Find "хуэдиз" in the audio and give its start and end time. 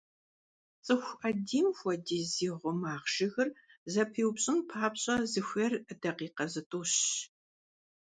1.77-2.25